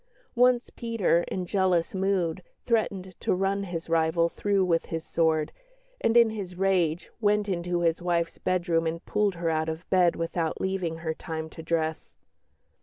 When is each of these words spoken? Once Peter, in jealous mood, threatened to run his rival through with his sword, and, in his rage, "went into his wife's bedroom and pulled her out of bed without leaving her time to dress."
Once 0.33 0.71
Peter, 0.71 1.23
in 1.27 1.45
jealous 1.45 1.93
mood, 1.93 2.41
threatened 2.65 3.13
to 3.19 3.35
run 3.35 3.65
his 3.65 3.87
rival 3.87 4.29
through 4.29 4.65
with 4.65 4.87
his 4.87 5.05
sword, 5.05 5.51
and, 6.01 6.17
in 6.17 6.31
his 6.31 6.55
rage, 6.55 7.11
"went 7.19 7.47
into 7.47 7.81
his 7.81 8.01
wife's 8.01 8.39
bedroom 8.39 8.87
and 8.87 9.05
pulled 9.05 9.35
her 9.35 9.51
out 9.51 9.69
of 9.69 9.87
bed 9.91 10.15
without 10.15 10.59
leaving 10.59 10.97
her 11.05 11.13
time 11.13 11.51
to 11.51 11.61
dress." 11.61 12.15